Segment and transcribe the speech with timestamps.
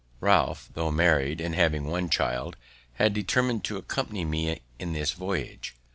[0.19, 2.57] Ralph, though married, and having one child,
[2.93, 5.75] had determined to accompany me in this voyage.